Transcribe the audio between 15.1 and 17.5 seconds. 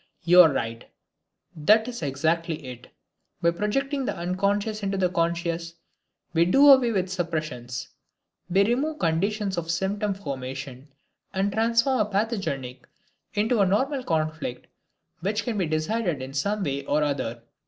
which can be decided in some way or other.